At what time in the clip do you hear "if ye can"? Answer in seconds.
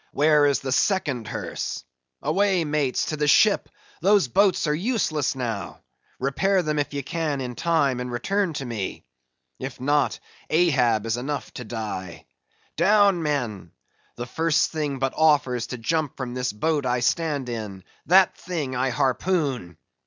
6.79-7.39